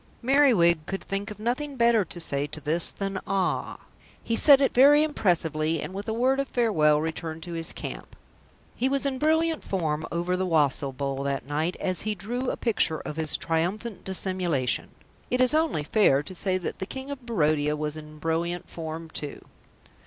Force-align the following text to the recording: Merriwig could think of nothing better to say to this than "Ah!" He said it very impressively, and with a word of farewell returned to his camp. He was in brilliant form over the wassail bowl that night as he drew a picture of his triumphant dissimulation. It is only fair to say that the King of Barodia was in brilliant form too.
Merriwig 0.23 0.83
could 0.87 1.03
think 1.03 1.29
of 1.29 1.37
nothing 1.37 1.75
better 1.75 2.03
to 2.03 2.19
say 2.19 2.47
to 2.47 2.59
this 2.59 2.89
than 2.89 3.19
"Ah!" 3.27 3.81
He 4.23 4.35
said 4.35 4.59
it 4.59 4.73
very 4.73 5.03
impressively, 5.03 5.79
and 5.79 5.93
with 5.93 6.07
a 6.07 6.11
word 6.13 6.39
of 6.39 6.47
farewell 6.47 6.99
returned 6.99 7.43
to 7.43 7.53
his 7.53 7.71
camp. 7.71 8.15
He 8.75 8.89
was 8.89 9.05
in 9.05 9.19
brilliant 9.19 9.63
form 9.63 10.07
over 10.11 10.35
the 10.35 10.47
wassail 10.47 10.91
bowl 10.91 11.21
that 11.25 11.45
night 11.45 11.77
as 11.79 12.01
he 12.01 12.15
drew 12.15 12.49
a 12.49 12.57
picture 12.57 13.01
of 13.01 13.15
his 13.15 13.37
triumphant 13.37 14.03
dissimulation. 14.03 14.89
It 15.29 15.39
is 15.39 15.53
only 15.53 15.83
fair 15.83 16.23
to 16.23 16.33
say 16.33 16.57
that 16.57 16.79
the 16.79 16.87
King 16.87 17.11
of 17.11 17.23
Barodia 17.23 17.77
was 17.77 17.95
in 17.95 18.17
brilliant 18.17 18.67
form 18.67 19.07
too. 19.07 19.45